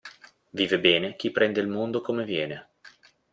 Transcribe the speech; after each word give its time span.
Vive 0.49 0.79
bene 0.79 1.15
chi 1.15 1.29
prende 1.29 1.61
il 1.61 1.67
mondo 1.67 2.01
come 2.01 2.23
viene. 2.23 2.69